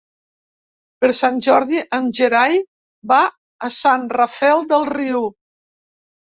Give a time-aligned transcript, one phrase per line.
[1.03, 2.57] Per Sant Jordi en Gerai
[3.13, 3.21] va
[3.69, 5.33] a Sant Rafel del Riu.